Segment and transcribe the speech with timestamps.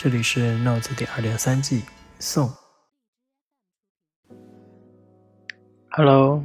[0.00, 1.82] 这里是 Notes 第二点三季
[2.20, 2.48] 送。
[5.90, 6.40] Hello，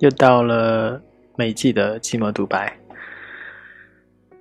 [0.00, 1.02] 又到了
[1.34, 2.78] 每季的寂寞独白。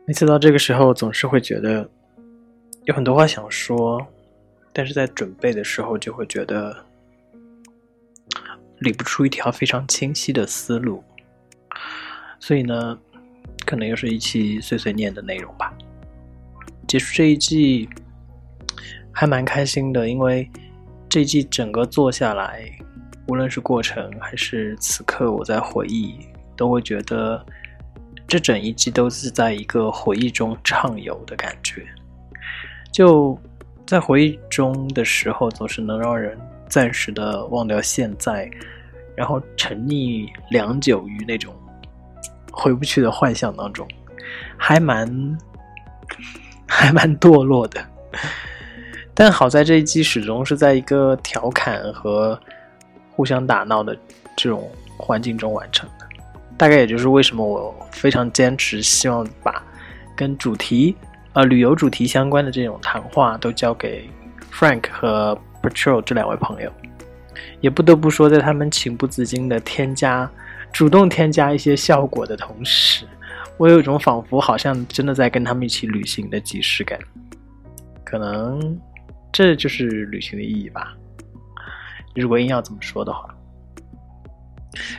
[0.05, 1.89] 每次到这个时候，总是会觉得
[2.83, 4.05] 有很多话想说，
[4.73, 6.75] 但是在准备的时候就会觉得
[8.79, 11.01] 理不出一条非常清晰的思路，
[12.37, 12.99] 所以呢，
[13.65, 15.73] 可能又是一期碎碎念的内容吧。
[16.85, 17.87] 结束这一季。
[19.11, 20.49] 还蛮开心的，因为
[21.09, 22.63] 这季整个做下来，
[23.27, 26.15] 无论是过程还是此刻我在回忆，
[26.55, 27.45] 都会觉得
[28.27, 31.85] 这整一季都是在一个回忆中畅游的感觉。
[32.91, 33.37] 就
[33.85, 38.49] 在回忆中的时候，总是能让人暂时的忘掉现在，
[39.15, 41.53] 然后沉溺良久于那种
[42.51, 43.87] 回不去的幻想当中，
[44.57, 45.37] 还蛮
[46.67, 47.85] 还蛮堕落的。
[49.13, 52.39] 但好在这一季始终是在一个调侃和
[53.11, 53.95] 互相打闹的
[54.35, 56.07] 这种环境中完成的，
[56.57, 59.61] 大概也就是为什么我非常坚持希望把
[60.15, 60.95] 跟主题
[61.33, 64.09] 呃旅游主题相关的这种谈话都交给
[64.51, 66.71] Frank 和 Patrol 这两位朋友。
[67.59, 70.29] 也不得不说，在他们情不自禁的添加、
[70.71, 73.05] 主动添加一些效果的同时，
[73.57, 76.97] 我有一种仿佛好像真的在跟他们一起旅行的即视感，
[78.03, 78.79] 可能。
[79.31, 80.95] 这就是旅行的意义吧。
[82.15, 83.33] 如果硬要这么说的话，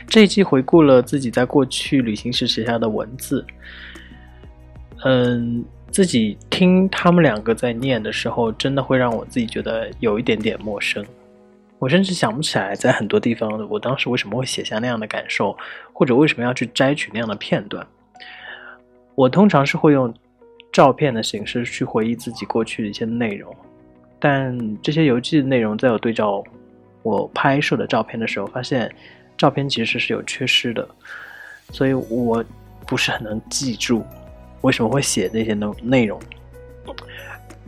[0.07, 3.45] 这一期回顾了自己在过去旅行时写下的文字。
[5.05, 11.05] 嗯，自己听他们两个在念的时候，真的会让我自己觉得有一点点陌生。
[11.77, 15.55] 我甚至想不起来，在很多地方，我当时为什么会写下那样的感受，
[15.91, 17.85] 或者为什么要去摘取那样的片段。
[19.15, 20.11] 我通常是会用
[20.71, 23.53] 照片的形式去回忆自己过去的一些内容。
[24.25, 26.41] 但这些游记的内容，在我对照
[27.01, 28.89] 我拍摄的照片的时候，发现
[29.37, 30.87] 照片其实是有缺失的，
[31.73, 32.41] 所以我
[32.87, 34.01] 不是很能记住
[34.61, 36.17] 为什么会写那些内内容。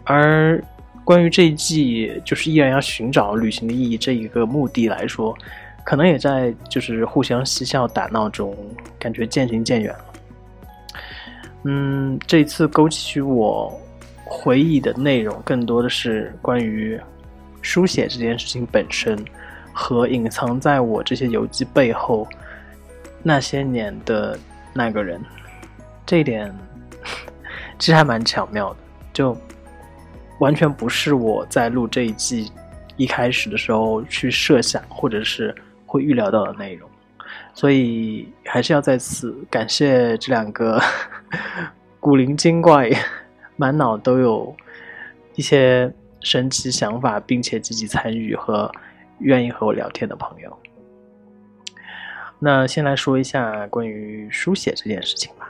[0.05, 0.63] 而
[1.03, 5.37] 关于这一季，就是依然要寻找旅行的意义这一个目的来说，
[5.83, 8.55] 可能也在就是互相嬉笑打闹中，
[8.97, 10.05] 感觉渐行渐远了。
[11.65, 13.77] 嗯，这一次勾起我。
[14.25, 16.99] 回忆的内容更多的是关于
[17.61, 19.17] 书写这件事情本身，
[19.71, 22.27] 和隐藏在我这些游记背后
[23.21, 24.37] 那些年的
[24.73, 25.21] 那个人。
[26.05, 26.53] 这一点
[27.79, 28.77] 其实还蛮巧妙的，
[29.13, 29.37] 就
[30.39, 32.51] 完全不是我在录这一季
[32.97, 35.53] 一开始的时候去设想或者是
[35.85, 36.89] 会预料到的内容。
[37.53, 40.81] 所以还是要在此感谢这两个
[41.99, 42.89] 古灵精怪。
[43.55, 44.55] 满脑都有
[45.35, 48.71] 一些神奇想法，并且积极参与和
[49.19, 50.57] 愿意和我聊天的朋友。
[52.39, 55.49] 那先来说一下关于书写这件事情吧。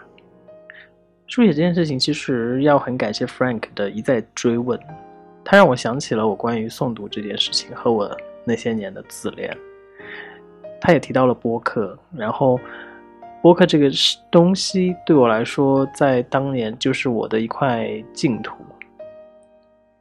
[1.28, 4.80] 书写这件事情，其实要很感谢 Frank 的一再追问，
[5.44, 9.58] 他让我想起了我关于诵读这件事情和我那些年的自恋。
[10.80, 12.60] 他也提到了播客，然后。
[13.46, 13.92] 播客这个
[14.32, 18.56] 东西对我来说，在当年就是我的一块净土。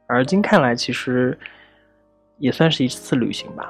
[0.07, 1.37] 而今看来，其实
[2.39, 3.69] 也算是一次旅行吧。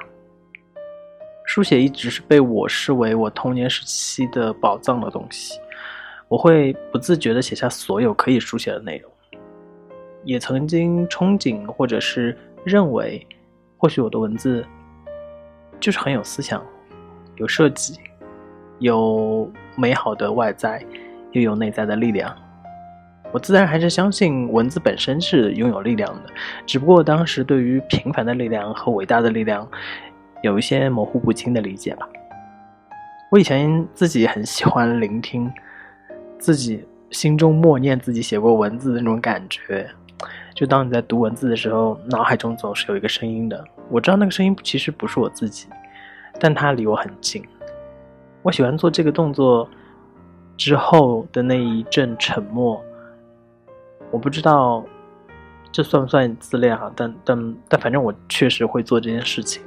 [1.44, 5.60] 书写一直是被我视为我童年时期的宝藏的东西，
[6.28, 9.12] 我会不自觉地写下所有可以书写的内容。
[10.24, 12.34] 也曾经憧憬，或者是
[12.64, 13.26] 认为，
[13.76, 14.66] 或许我的文字
[15.78, 16.64] 就是很有思想、
[17.34, 18.00] 有设计、
[18.78, 19.52] 有。
[19.76, 20.82] 美好的外在，
[21.32, 22.34] 又有内在的力量，
[23.32, 26.32] 我自然还是相信文字本身是拥有力量的。
[26.64, 29.68] 只不过当时对于平凡的力量和伟大的力量，
[30.42, 32.08] 有一些模糊不清的理解吧。
[33.30, 35.52] 我以前自己很喜欢聆听
[36.38, 39.88] 自己心中默念自己写过文字的那种感觉，
[40.54, 43.62] 就当你在读文字的时候，脑海中总是有一个声音的。
[43.90, 45.66] 我知道那个声音其实不是我自己，
[46.40, 47.44] 但它离我很近。
[48.46, 49.68] 我喜欢做这个动作
[50.56, 52.80] 之后的那一阵沉默，
[54.12, 54.84] 我不知道
[55.72, 59.64] 这算不算自恋哈，但但但反正我确实会做这件事情。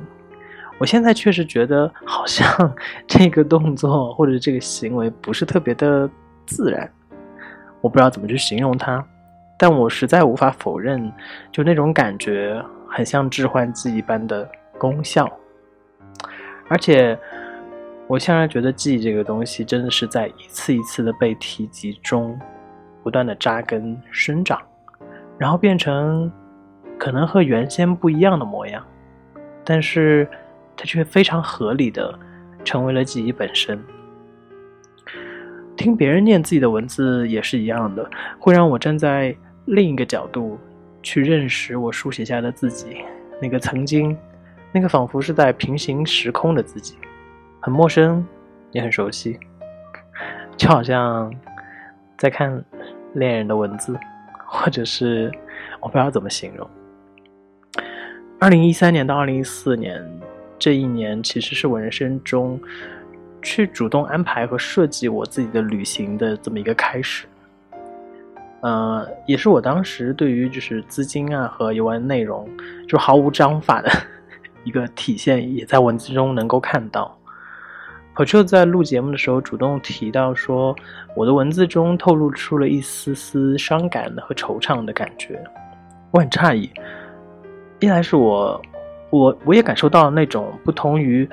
[0.78, 2.74] 我现在确实觉得好像
[3.06, 6.10] 这个动作或者这个行为不是特别的
[6.46, 6.90] 自然，
[7.82, 9.06] 我不知道怎么去形容它，
[9.58, 11.12] 但我实在无法否认，
[11.52, 15.30] 就那种感觉很像致幻剂一般的功效，
[16.70, 17.20] 而且。
[18.10, 22.36] 我现在觉得记忆这个东西，真的是在一次一次的被提及中，
[23.04, 24.60] 不断的扎根生长，
[25.38, 26.30] 然后变成
[26.98, 28.84] 可能和原先不一样的模样，
[29.64, 30.28] 但是
[30.76, 32.18] 它却非常合理的
[32.66, 33.80] 成为了记忆本身。
[35.78, 38.10] 听别人念自己的文字也是一样的，
[38.40, 39.36] 会让我站在
[39.66, 40.58] 另一个角度
[41.04, 43.04] 去认识我书写下的自己，
[43.40, 44.18] 那个曾经，
[44.72, 46.96] 那个仿佛是在平行时空的自己，
[47.60, 48.26] 很陌生，
[48.72, 49.40] 也很熟悉，
[50.58, 51.34] 就好像
[52.18, 52.64] 在看
[53.14, 53.98] 恋人的文字，
[54.46, 55.32] 或者是
[55.80, 56.70] 我不知道怎么形容。
[58.40, 60.04] 二零一三年到二零一四年
[60.58, 62.60] 这一年，其实是我人生中。
[63.42, 67.26] 去主动安排和设计我自己的旅行的这么一个开始，
[68.60, 72.46] 呃，也是我当时对于就是资金啊和游玩内容
[72.86, 73.90] 就毫无章法的
[74.66, 77.18] 一个体现，也在文字中能够看到。
[78.20, 80.76] 我就在录节目的时候主动提到说，
[81.16, 85.42] 我的文字中透露出了一丝丝伤感和惆怅的感觉，
[86.12, 86.70] 我很诧异，
[87.80, 88.62] 一来是我
[89.10, 91.28] 我我也感受到了那种不同于。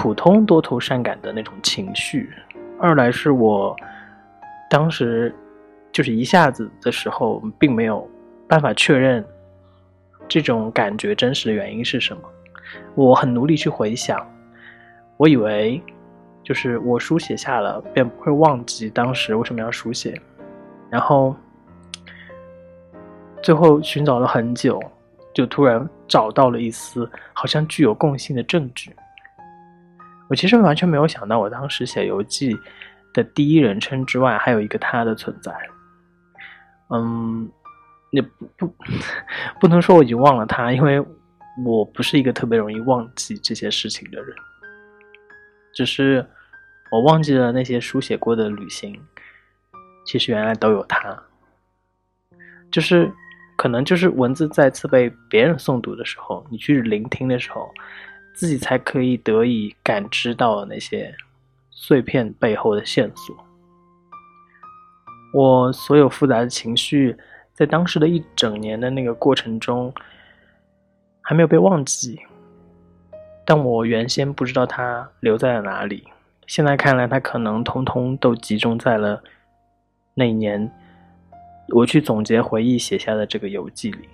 [0.00, 2.30] 普通多愁善感的那种情绪，
[2.78, 3.74] 二来是我
[4.70, 5.34] 当时
[5.90, 8.08] 就是一下子的时候，并没有
[8.46, 9.24] 办法确认
[10.28, 12.22] 这种感觉真实的原因是什么。
[12.94, 14.24] 我很努力去回想，
[15.16, 15.82] 我以为
[16.48, 20.18] 就是我书写下了，便不会忘记当时为什么要书写。
[20.88, 21.36] 然后
[23.42, 24.80] 最后寻找了很久，
[25.34, 28.90] 就突然找到了一丝好像具有共性的证据。
[30.30, 32.56] 我其实完全没有想到，我当时写游记
[33.12, 35.52] 的第一人称之外，还有一个他的存在。
[36.88, 37.46] 嗯，
[38.12, 38.74] 也不不
[39.60, 40.98] 不能说我已经忘了他，因为
[41.66, 44.34] 我不是一个特别容易忘记这些事情的人。
[45.74, 46.26] 只是
[46.90, 49.00] 我忘记了那些书写过的旅行，
[50.04, 51.16] 其实原来都有它。
[52.70, 53.10] 就是
[53.56, 57.68] 可能就是文字再次被别人诵读的时候，你去聆听的时候。
[58.34, 61.12] 自己才可以得以感知到那些
[61.72, 63.36] 碎片背后的线索。
[65.34, 67.16] 我所有复杂的情绪，
[67.52, 69.92] 在当时的一整年的那个过程中，
[71.20, 72.16] 还没有被忘记。
[73.44, 76.06] 但我原先不知道它留在了哪里，
[76.48, 79.22] 现在看来，它可能通通都集中在了
[80.14, 80.68] 那一年，
[81.68, 84.08] 我去总结回忆写下的这个游记里。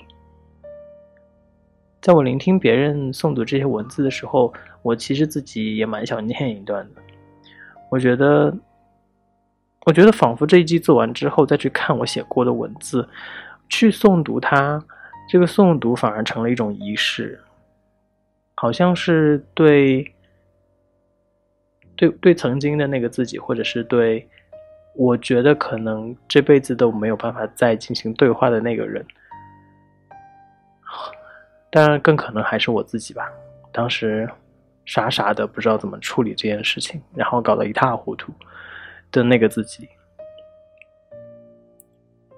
[2.02, 4.52] 在我聆听别人诵读这些文字的时候，
[4.82, 7.00] 我其实自己也蛮想念一段的。
[7.88, 8.52] 我觉得，
[9.86, 13.08] 我觉得仿佛这一季做完之后，再去看我写过的文字，
[13.68, 14.84] 去诵读它，
[15.28, 17.40] 这个诵读反而成了一种仪式，
[18.56, 20.12] 好像是对，
[21.96, 24.28] 对对曾经的那个自己，或者是对
[24.94, 29.04] 我觉得可能这辈子都没有办法再进行对话的那个人。
[31.70, 33.28] 当然，更可能还是我自己吧。
[33.72, 34.28] 当时
[34.84, 38.32] 傻傻的不知道怎么处理这件事情，然后搞得一塌糊涂
[39.10, 39.88] 的那个自己，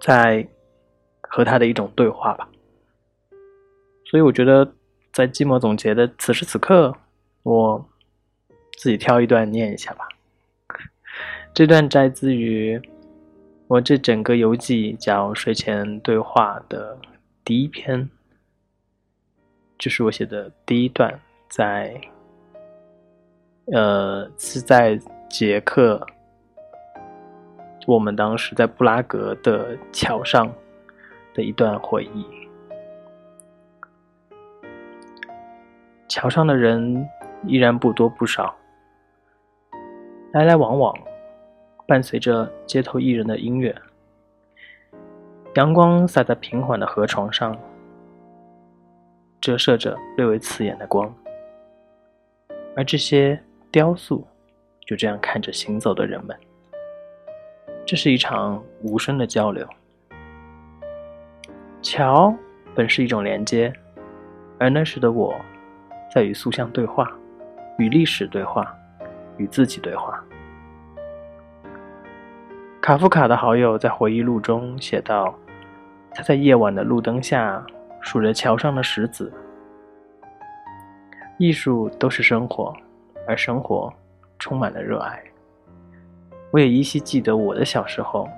[0.00, 0.46] 在
[1.20, 2.48] 和他的一种对话吧。
[4.10, 4.66] 所以我觉得，
[5.12, 6.96] 在寂寞总结的此时此刻，
[7.42, 7.86] 我
[8.76, 10.06] 自己挑一段念一下吧。
[11.54, 12.80] 这段摘自于
[13.66, 16.96] 我这整个游记叫睡前对话的
[17.44, 18.08] 第一篇。
[19.78, 22.00] 就是我写的第一段，在，
[23.72, 26.06] 呃，是在捷克，
[27.86, 30.50] 我们当时在布拉格的桥上
[31.34, 32.24] 的一段回忆。
[36.08, 37.06] 桥上的人
[37.44, 38.56] 依然不多不少，
[40.36, 40.94] 来来往往，
[41.86, 43.74] 伴随着街头艺人的音乐，
[45.54, 47.58] 阳光洒在平缓的河床上。
[49.40, 51.10] 折射着略微刺眼的光，
[52.76, 53.40] 而这些
[53.70, 54.26] 雕塑
[54.84, 56.36] 就这样看着行走的人们。
[57.86, 59.66] 这是一场无声的交流。
[61.80, 62.34] 桥
[62.74, 63.72] 本是一种连接，
[64.58, 65.34] 而那时的我，
[66.14, 67.10] 在与塑像对话，
[67.78, 68.76] 与历史对话，
[69.38, 70.22] 与自己对话。
[72.86, 75.34] 卡夫卡的好友在回忆录中写道
[76.14, 77.60] ：“他在夜晚的路灯下。”
[78.00, 79.32] 数着桥上的石子，
[81.36, 82.72] 艺术都是生活，
[83.26, 83.92] 而生活
[84.38, 85.20] 充满了热爱。
[86.52, 88.28] 我也依稀记得我的小时候，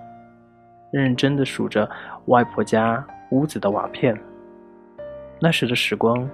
[0.91, 1.87] 认真的数着
[2.29, 4.19] 外婆家屋子的瓦片。
[5.39, 6.27] 那时的时光，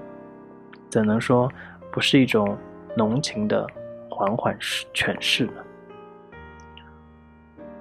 [0.88, 1.50] 怎能说
[1.90, 2.56] 不是一种
[2.96, 3.66] 浓情的
[4.08, 5.54] 缓缓诠释呢？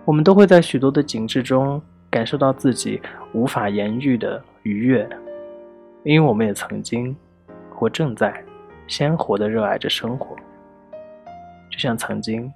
[0.05, 3.01] 我们都会在许多的景致中感受到自己
[3.33, 5.07] 无法言喻的愉悦。
[6.03, 7.15] 因为我们也曾经
[7.71, 8.43] 或正在
[8.87, 10.35] 鲜活的热爱着生活，
[11.71, 12.51] 就像曾经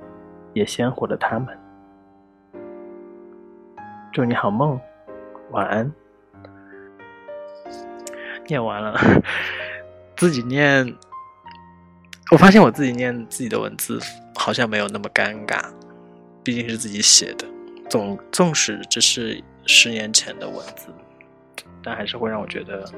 [0.52, 1.58] 也鲜活的他们。
[4.12, 4.78] 祝你好梦，
[5.52, 5.90] 晚安。
[8.48, 9.00] 念完了，
[10.18, 10.94] 自己念，
[12.32, 13.98] 我发现我自己念自己的文字
[14.36, 15.64] 好像没有那么尴尬，
[16.48, 17.46] 毕竟是自己写的。
[17.90, 20.88] 总纵使这是十年前的文字，
[21.84, 22.90] 但还是会让我觉得，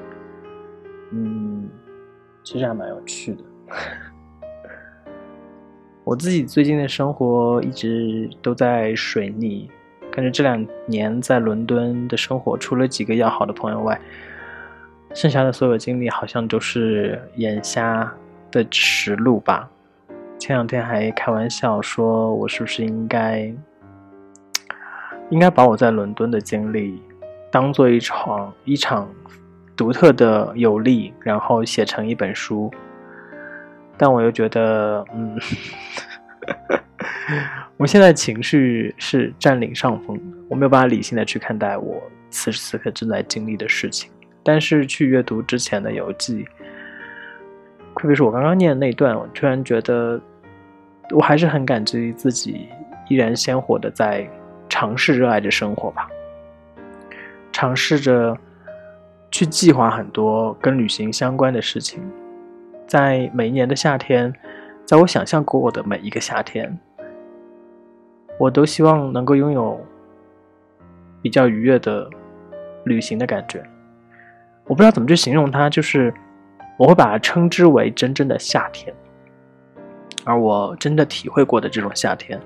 [1.10, 1.68] 嗯，
[2.44, 3.42] 其实还蛮有趣的。
[6.04, 9.68] 我自己最近的生活一直都在水逆，
[10.12, 14.00] 感觉这两年在伦敦的生活，除了几个要好的朋友外。
[15.12, 18.14] 剩下的所有经历好像都是眼瞎
[18.52, 19.68] 的实录吧。
[20.40, 23.52] 前两天还开玩笑说，我是不是应该
[25.28, 27.00] 应该把我在伦敦的经历
[27.52, 29.06] 当做一场一场
[29.76, 32.72] 独特的游历，然后写成一本书。
[33.98, 35.38] 但我又觉得，嗯，
[37.76, 40.18] 我现在情绪是占领上风，
[40.48, 44.10] 我没有办法理性的去看待我此时此刻正在经历的事情。
[44.42, 46.46] 但是去阅读之前的游记，
[47.94, 50.18] 特别是我刚刚念的那段，我突然觉得，
[51.10, 52.68] 我还是很感激自己
[53.08, 54.28] 依然鲜活的在
[54.68, 56.08] 尝试热爱着生活吧，
[57.50, 58.36] 尝试着
[59.30, 62.00] 去计划很多跟旅行相关的事情，
[62.86, 64.32] 在每一年的夏天，
[64.84, 66.78] 在我想象过的每一个夏天，
[68.38, 69.84] 我都希望能够拥有
[71.20, 72.08] 比较愉悦的
[72.84, 73.62] 旅行的感觉。
[74.66, 76.14] 我不知道怎么去形容它，就是
[76.78, 78.94] 我会把它称之为真正的夏天，
[80.24, 82.40] 而我真的体会过的这种夏天，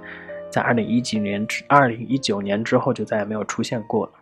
[0.50, 4.12] 在二零一几年之、二零一九年之后就再也没有出现过了。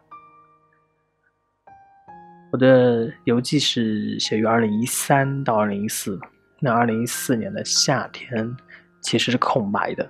[2.51, 6.19] 我的游记是写于二零一三到二零一四，
[6.61, 8.55] 那二零一四年的夏天
[9.01, 10.07] 其实是空白的，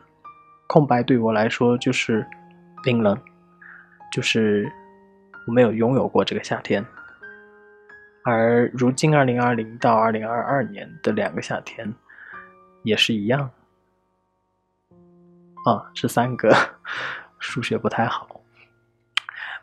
[0.66, 2.26] 空白对我来说就是
[2.82, 3.16] 冰冷，
[4.12, 4.68] 就是
[5.46, 6.84] 我没有拥有过这个夏天。
[8.24, 11.92] 而如今，二零二零到二零二二年的两个夏天，
[12.82, 13.50] 也是一样。
[15.64, 16.54] 啊，是三个，
[17.38, 18.40] 数学不太好。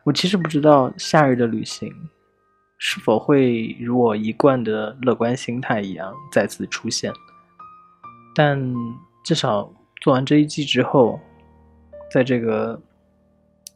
[0.04, 1.94] 我其实不知道夏日的旅行
[2.78, 7.14] 是否会如我一贯的乐观心态一样再次出现，
[8.34, 8.74] 但
[9.24, 9.72] 至少
[10.02, 11.20] 做完这一季之后，
[12.10, 12.82] 在这个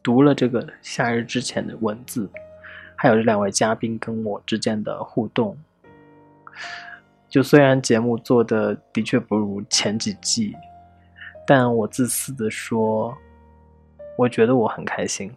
[0.02, 2.30] 读了这个夏日之前的文字。
[2.96, 5.58] 还有这两位嘉宾跟我之间的互动，
[7.34, 10.54] 就虽然节目做的的确不如前几季，
[11.44, 13.12] 但我自私的说，
[14.16, 15.34] 我觉得我很开心。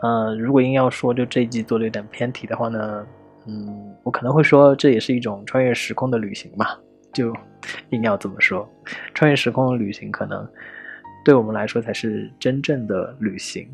[0.00, 3.04] 嗯，如果硬要说就这一季做的有点偏题的话呢，
[3.46, 6.78] 嗯，我可能会说这也是一种穿越时空的旅行嘛，
[7.12, 7.34] 就
[7.90, 8.70] 硬要这么说，
[9.12, 10.48] 穿越时空的旅行可能
[11.24, 13.68] 对我们来说才是真正的旅行，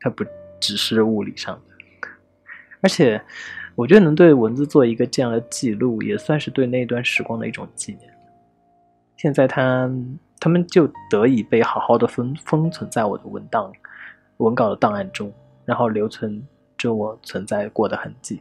[0.00, 0.24] 它不。
[0.58, 2.08] 只是物理上的，
[2.82, 3.20] 而且
[3.74, 8.12] 我觉得能对文字做一个这样的记录，也算是对那段时光的一种纪念。
[9.16, 9.90] 现在他
[10.38, 13.72] 他们就得以被好好的封封存在我的文档、
[14.38, 15.32] 文稿的档案中，
[15.64, 16.42] 然后留存
[16.76, 18.40] 着我存在过的痕迹。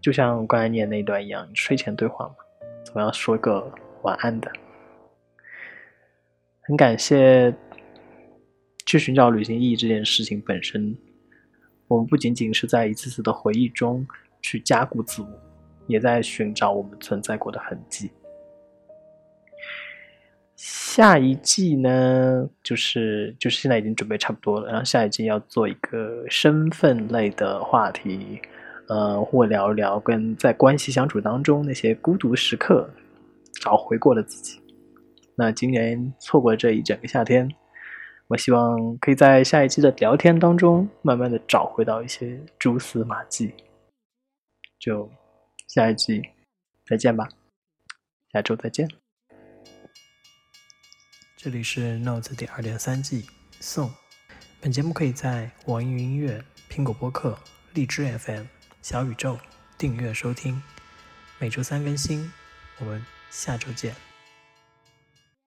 [0.00, 2.34] 就像关爱念那段一样，睡前对话嘛，
[2.84, 3.72] 总要说个
[4.02, 4.50] 晚安的。
[6.62, 7.54] 很感谢。
[8.86, 10.96] 去寻找旅行意义这件事情本身，
[11.88, 14.06] 我们不仅仅是在一次次的回忆中
[14.40, 15.28] 去加固自我，
[15.86, 18.10] 也在寻找我们存在过的痕迹。
[20.54, 28.40] 下一季呢，就是就是现在已经准备差不多了，然后下一季要做一个身份类的话题，
[28.88, 32.90] 呃，或聊一聊跟在关系相处当中那些孤独时刻，
[33.62, 34.60] 找回过的自己。
[35.36, 37.48] 那今年错过这一整个夏天。
[38.28, 43.54] 我希望可以在下一期的聊天当中，慢慢的找回到一些蛛丝马迹。
[44.78, 45.10] 就
[45.66, 46.22] 下一期
[46.84, 47.26] 再见吧，
[48.32, 48.86] 下周再见。
[51.38, 53.26] 这里是 Notes 第二点三季
[53.60, 53.90] 送。
[54.60, 57.38] 本节目可以在网易云音乐、苹果播客、
[57.72, 58.44] 荔枝 FM、
[58.82, 59.38] 小宇宙
[59.78, 60.60] 订阅收听，
[61.38, 62.30] 每周三更新。
[62.78, 64.07] 我们下周见。